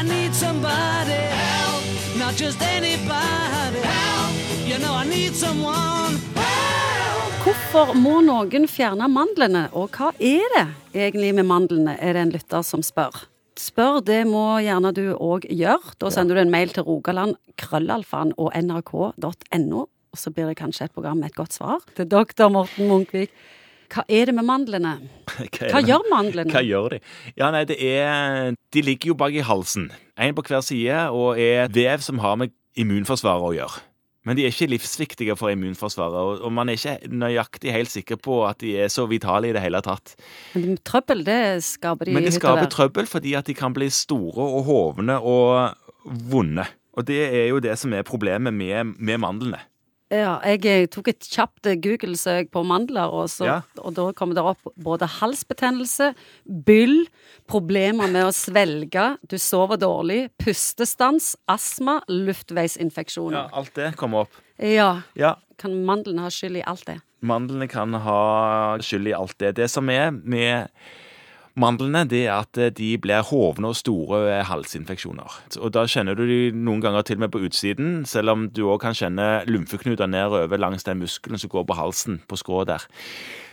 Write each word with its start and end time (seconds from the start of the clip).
I 0.00 0.02
need 0.02 0.34
somebody 0.34 1.12
help, 1.12 1.84
not 2.16 2.34
just 2.34 2.62
anybody 2.62 3.80
help. 3.84 4.32
You 4.64 4.78
know 4.78 4.94
I 4.94 5.04
need 5.04 5.34
someone 5.36 6.16
help. 6.40 7.42
Hvorfor 7.44 7.92
må 8.00 8.22
noen 8.24 8.64
fjerne 8.64 9.10
mandlene, 9.12 9.66
og 9.76 9.92
hva 9.92 10.14
er 10.16 10.48
det 10.54 10.64
egentlig 10.94 11.34
med 11.36 11.44
mandlene, 11.50 11.98
er 12.00 12.16
det 12.16 12.22
en 12.22 12.32
lytter 12.32 12.64
som 12.64 12.80
spør. 12.80 13.26
Spør, 13.60 14.00
det 14.00 14.22
må 14.24 14.46
gjerne 14.64 14.94
du 14.96 15.04
òg 15.20 15.44
gjøre. 15.52 15.92
Da 16.00 16.08
sender 16.16 16.40
du 16.40 16.46
en 16.46 16.54
mail 16.56 16.72
til 16.72 16.88
Rogaland, 16.88 17.36
krøllalfaen 17.60 18.32
og 18.40 18.56
nrk.no, 18.56 19.84
og 19.84 20.16
så 20.16 20.32
blir 20.32 20.48
det 20.48 20.56
kanskje 20.62 20.88
et 20.88 20.96
program 20.96 21.20
med 21.20 21.34
et 21.34 21.36
godt 21.36 21.60
svar 21.60 21.84
til 21.92 22.08
doktor 22.08 22.48
Morten 22.48 22.88
Munkvik. 22.88 23.36
Hva 23.90 24.04
er 24.08 24.30
det 24.30 24.34
med 24.36 24.46
mandlene? 24.46 24.92
Hva, 25.36 25.68
Hva 25.74 25.80
gjør 25.82 26.04
mandlene? 26.12 26.52
Hva 26.54 26.62
gjør 26.62 26.88
de? 26.96 27.00
Ja, 27.36 27.50
nei, 27.50 27.64
det 27.66 27.76
er 27.82 28.54
De 28.72 28.82
ligger 28.86 29.12
jo 29.12 29.18
bak 29.18 29.34
i 29.34 29.42
halsen. 29.46 29.90
En 30.20 30.34
på 30.36 30.44
hver 30.46 30.62
side, 30.62 31.08
og 31.10 31.38
er 31.40 31.68
vev 31.74 32.02
som 32.06 32.20
har 32.22 32.36
med 32.38 32.52
immunforsvaret 32.78 33.48
å 33.48 33.54
gjøre. 33.56 33.80
Men 34.28 34.36
de 34.36 34.44
er 34.44 34.52
ikke 34.52 34.68
livsviktige 34.68 35.34
for 35.40 35.48
immunforsvaret, 35.48 36.42
og- 36.44 36.52
man 36.52 36.68
er 36.68 36.76
ikke 36.76 37.08
nøyaktig 37.08 37.72
helt 37.72 37.88
sikker 37.90 38.18
på 38.20 38.42
at 38.46 38.58
de 38.60 38.74
er 38.84 38.88
så 38.92 39.06
vitale 39.08 39.48
i 39.48 39.52
det 39.56 39.62
hele 39.64 39.80
tatt. 39.80 40.12
Men 40.54 40.76
Trøbbel, 40.84 41.24
det 41.24 41.64
skaper 41.64 42.04
de 42.04 42.12
Men 42.12 42.24
det 42.28 42.34
skaper 42.36 42.68
trøbbel 42.68 43.08
fordi 43.08 43.32
at 43.38 43.46
de 43.48 43.54
kan 43.54 43.72
bli 43.72 43.88
store 43.88 44.44
og 44.44 44.64
hovne 44.68 45.16
og 45.24 45.74
vonde. 46.04 46.66
Og 46.98 47.06
det 47.06 47.20
er 47.32 47.48
jo 47.48 47.60
det 47.64 47.78
som 47.78 47.92
er 47.96 48.02
problemet 48.04 48.52
med, 48.52 48.94
med 48.98 49.18
mandlene. 49.18 49.58
Ja, 50.10 50.40
jeg 50.42 50.64
eh, 50.66 50.86
tok 50.90 51.06
et 51.12 51.22
kjapt 51.22 51.68
eh, 51.70 51.76
Google-søk 51.78 52.48
på 52.50 52.64
mandler, 52.66 53.12
og, 53.14 53.28
så, 53.30 53.44
Ja. 53.46 53.58
og 53.78 53.94
da 53.94 54.08
kommer 54.18 54.34
det 54.34 54.42
opp 54.42 54.72
både 54.74 55.06
halsbetennelse, 55.20 56.08
byll, 56.66 57.04
problemer 57.46 58.10
med 58.10 58.26
å 58.26 58.32
svelge, 58.34 59.04
du 59.30 59.36
sover 59.38 59.78
dårlig, 59.78 60.24
pustestans, 60.42 61.36
astma, 61.46 62.00
luftveisinfeksjoner. 62.10 63.50
alt 63.52 63.74
det 63.78 63.92
kommer 63.96 64.26
opp. 64.26 64.40
Ja. 64.58 65.02
Ja, 65.14 65.36
Kan 65.60 65.84
mandlene 65.84 66.22
ha 66.24 66.30
skyld 66.32 66.56
i 66.56 66.62
alt 66.66 66.86
det? 66.88 66.98
Mandlene 67.22 67.68
kan 67.68 67.92
ha 67.94 68.78
skyld 68.80 69.10
i 69.10 69.12
alt 69.12 69.36
det. 69.38 69.54
Det 69.58 69.70
som 69.70 69.88
er 69.92 70.10
med 70.10 70.70
mandlene, 71.58 72.04
det 72.08 72.24
er 72.26 72.40
at 72.40 72.60
de 72.76 72.90
blir 73.02 73.26
hovne 73.30 73.72
og 73.72 73.78
store 73.78 74.22
ved 74.26 74.44
halsinfeksjoner. 74.50 75.38
Og 75.60 75.72
da 75.74 75.86
kjenner 75.90 76.18
du 76.18 76.24
de 76.28 76.40
noen 76.54 76.82
ganger 76.84 77.06
til 77.06 77.20
og 77.20 77.24
med 77.26 77.34
på 77.34 77.44
utsiden, 77.46 78.02
selv 78.08 78.34
om 78.34 78.48
du 78.54 78.66
òg 78.68 78.80
kan 78.84 78.96
kjenne 78.96 79.42
lymfeknuter 79.50 80.10
nedover 80.10 80.60
langs 80.60 80.86
den 80.86 81.02
muskelen 81.02 81.40
som 81.40 81.52
går 81.52 81.66
på 81.68 81.78
halsen, 81.78 82.22
på 82.28 82.38
skrået 82.40 82.70
der. 82.70 82.86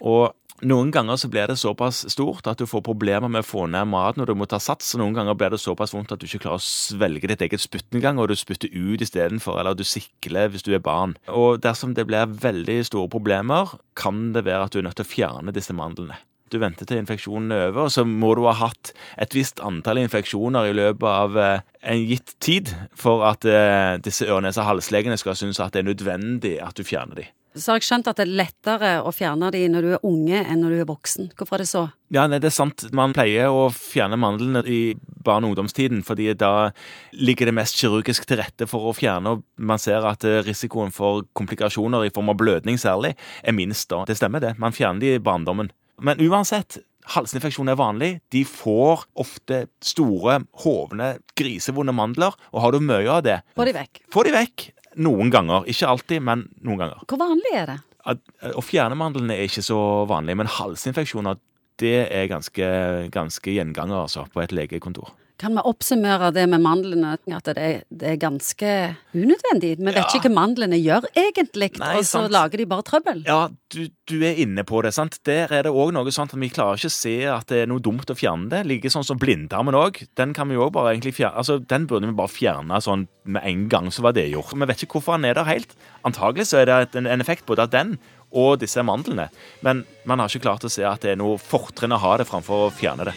Og 0.00 0.30
noen 0.60 0.90
ganger 0.92 1.16
så 1.16 1.28
blir 1.32 1.48
det 1.48 1.56
såpass 1.56 2.02
stort 2.12 2.48
at 2.50 2.60
du 2.60 2.66
får 2.68 2.82
problemer 2.84 3.30
med 3.32 3.40
å 3.40 3.48
få 3.48 3.64
ned 3.72 3.88
maten, 3.88 4.20
og 4.20 4.28
du 4.28 4.34
må 4.36 4.44
ta 4.48 4.58
sats, 4.60 4.92
og 4.92 5.00
noen 5.00 5.16
ganger 5.16 5.38
blir 5.40 5.54
det 5.54 5.60
såpass 5.62 5.94
vondt 5.96 6.12
at 6.12 6.20
du 6.20 6.26
ikke 6.28 6.42
klarer 6.44 6.60
å 6.60 6.64
svelge 6.64 7.30
ditt 7.30 7.44
eget 7.46 7.64
spytt 7.64 7.96
engang, 7.96 8.20
og 8.20 8.28
du 8.28 8.36
spytter 8.36 8.68
ut 8.68 9.00
istedenfor, 9.00 9.56
eller 9.60 9.78
du 9.78 9.86
sikler 9.88 10.52
hvis 10.52 10.66
du 10.66 10.74
er 10.76 10.84
barn. 10.84 11.16
Og 11.32 11.62
dersom 11.64 11.96
det 11.96 12.04
blir 12.10 12.28
veldig 12.44 12.80
store 12.90 13.08
problemer, 13.12 13.72
kan 13.96 14.34
det 14.36 14.44
være 14.44 14.68
at 14.68 14.76
du 14.76 14.82
er 14.82 14.90
nødt 14.90 15.00
til 15.00 15.08
å 15.08 15.12
fjerne 15.14 15.56
disse 15.56 15.76
mandlene. 15.76 16.20
Du 16.50 16.58
venter 16.58 16.88
til 16.88 16.98
infeksjonen 16.98 17.52
er 17.54 17.68
over, 17.68 17.86
og 17.86 17.92
så 17.94 18.02
må 18.04 18.32
du 18.34 18.44
ha 18.48 18.56
hatt 18.58 18.92
et 19.22 19.34
visst 19.36 19.62
antall 19.62 20.02
infeksjoner 20.02 20.70
i 20.70 20.74
løpet 20.74 21.06
av 21.06 21.36
eh, 21.38 21.66
en 21.94 22.06
gitt 22.08 22.34
tid 22.42 22.72
for 22.98 23.22
at 23.28 23.46
eh, 23.46 23.98
disse 24.02 24.26
øre-nese-halslegene 24.26 25.18
skal 25.20 25.38
synes 25.38 25.62
at 25.62 25.76
det 25.76 25.84
er 25.84 25.92
nødvendig 25.92 26.56
at 26.64 26.74
du 26.74 26.82
fjerner 26.86 27.22
dem. 27.22 27.30
Så 27.50 27.72
har 27.72 27.80
jeg 27.80 27.88
skjønt 27.88 28.06
at 28.06 28.18
det 28.20 28.28
er 28.28 28.36
lettere 28.38 28.90
å 29.02 29.10
fjerne 29.10 29.48
de 29.50 29.64
når 29.70 29.86
du 29.86 29.94
er 29.96 30.04
unge 30.06 30.38
enn 30.38 30.60
når 30.62 30.74
du 30.74 30.82
er 30.84 30.86
voksen. 30.86 31.30
Hvorfor 31.34 31.56
er 31.56 31.64
det 31.64 31.70
så? 31.70 31.82
Ja, 32.14 32.28
nei, 32.30 32.38
det 32.42 32.52
er 32.52 32.54
sant. 32.54 32.84
Man 32.94 33.14
pleier 33.14 33.50
å 33.50 33.64
fjerne 33.74 34.18
mandlene 34.22 34.62
i 34.70 34.94
barne- 35.26 35.48
og 35.48 35.56
ungdomstiden, 35.56 36.04
fordi 36.06 36.28
da 36.38 36.70
ligger 37.18 37.50
det 37.50 37.56
mest 37.58 37.78
kirurgisk 37.78 38.28
til 38.30 38.38
rette 38.38 38.70
for 38.70 38.86
å 38.86 38.94
fjerne, 38.94 39.34
og 39.34 39.42
man 39.58 39.82
ser 39.82 40.06
at 40.06 40.26
eh, 40.26 40.44
risikoen 40.46 40.94
for 40.94 41.26
komplikasjoner 41.34 42.06
i 42.06 42.14
form 42.14 42.30
av 42.30 42.38
blødning 42.38 42.78
særlig, 42.78 43.16
er 43.42 43.58
minst 43.58 43.90
da. 43.90 44.04
Det 44.06 44.18
stemmer 44.18 44.46
det. 44.46 44.54
Man 44.62 44.74
fjerner 44.76 45.02
de 45.02 45.14
i 45.18 45.22
barndommen. 45.22 45.74
Men 46.00 46.20
uansett, 46.24 46.78
halsinfeksjon 47.14 47.68
er 47.72 47.78
vanlig. 47.80 48.10
De 48.32 48.44
får 48.46 49.04
ofte 49.20 49.62
store, 49.84 50.40
hovne, 50.64 51.12
grisevonde 51.38 51.94
mandler, 51.96 52.36
og 52.52 52.64
har 52.64 52.72
du 52.76 52.80
mye 52.84 53.08
av 53.10 53.22
det, 53.26 53.38
Få 53.56 53.66
de 53.68 53.74
vekk. 53.76 54.02
få 54.12 54.24
de 54.24 54.34
vekk. 54.36 54.70
Noen 55.00 55.30
ganger. 55.30 55.68
Ikke 55.70 55.86
alltid, 55.86 56.22
men 56.26 56.48
noen 56.66 56.78
ganger. 56.82 57.04
Hvor 57.06 57.20
vanlig 57.20 57.52
er 57.54 57.66
det? 57.70 57.78
At, 58.10 58.18
eh, 58.42 58.50
å 58.56 58.62
fjerne 58.64 58.96
mandlene 58.98 59.36
er 59.36 59.46
ikke 59.46 59.62
så 59.62 59.78
vanlig, 60.10 60.36
men 60.40 60.46
halsinfeksjoner 60.50 61.38
det 61.80 62.08
er 62.12 62.26
ganske, 62.28 62.66
ganske 63.10 63.52
gjenganger 63.54 64.02
altså, 64.02 64.26
på 64.32 64.42
et 64.42 64.52
legekontor. 64.52 65.12
Kan 65.40 65.54
vi 65.56 65.62
oppsummere 65.64 66.28
det 66.36 66.42
med 66.52 66.60
mandlene, 66.60 67.14
at 67.16 67.46
det 67.48 67.84
det 67.88 68.08
er 68.10 68.16
ganske 68.20 68.72
unødvendig? 69.16 69.70
Vi 69.78 69.84
vet 69.86 69.96
Ja. 69.96 70.02
ikke 70.12 70.28
hva 70.28 70.34
mandlene 70.36 70.76
gjør 70.76 71.06
egentlig, 71.16 71.70
Nei, 71.80 71.94
og 71.96 72.04
så 72.04 72.20
sant. 72.26 72.32
lager 72.34 72.58
de 72.60 72.66
bare 72.68 72.82
trøbbel. 72.84 73.22
Ja, 73.24 73.48
du, 73.72 73.88
du 74.06 74.20
er 74.20 74.36
inne 74.36 74.64
på 74.68 74.82
det. 74.84 74.92
sant? 74.92 75.16
Der 75.24 75.48
er 75.50 75.62
det 75.64 75.72
òg 75.72 75.94
noe 75.96 76.12
sånt 76.12 76.34
at 76.34 76.40
vi 76.40 76.50
klarer 76.52 76.76
ikke 76.76 76.90
å 76.92 76.94
se 76.94 77.14
at 77.24 77.46
det 77.48 77.62
er 77.62 77.66
noe 77.72 77.80
dumt 77.80 78.04
å 78.12 78.14
fjerne 78.18 78.50
det. 78.52 78.66
Like 78.68 78.92
sånn 78.92 79.06
som 79.08 79.16
blindtarmen 79.18 79.74
òg. 79.74 80.02
Den 80.14 80.34
kan 80.36 80.48
vi 80.48 80.54
jo 80.60 80.68
bare 80.70 80.92
egentlig 80.94 81.14
fjerne. 81.16 81.36
Altså, 81.40 81.58
den 81.58 81.86
burde 81.88 82.06
vi 82.06 82.12
bare 82.20 82.28
fjerne 82.28 82.76
sånn 82.84 83.08
med 83.24 83.42
en 83.44 83.68
gang, 83.72 83.88
så 83.90 84.02
var 84.04 84.12
det 84.12 84.28
gjort. 84.30 84.52
Vi 84.52 84.66
vet 84.68 84.84
ikke 84.84 85.00
hvorfor 85.00 85.16
han 85.16 85.24
er 85.24 85.34
der 85.40 85.48
helt. 85.48 85.72
Antagelig 86.04 86.50
så 86.52 86.60
er 86.60 86.66
det 86.68 86.94
en, 87.00 87.06
en 87.06 87.20
effekt 87.24 87.46
både 87.46 87.64
av 87.64 87.70
den 87.72 87.96
og 88.30 88.60
disse 88.60 88.82
mandlene. 88.84 89.30
Men 89.64 89.84
man 90.04 90.18
har 90.20 90.28
ikke 90.28 90.44
klart 90.44 90.62
å 90.64 90.70
se 90.70 90.84
at 90.84 91.00
det 91.00 91.16
er 91.16 91.16
noe 91.16 91.38
fortrinn 91.40 91.96
å 91.96 91.98
ha 91.98 92.16
det 92.20 92.28
framfor 92.28 92.68
å 92.68 92.72
fjerne 92.76 93.08
det. 93.08 93.14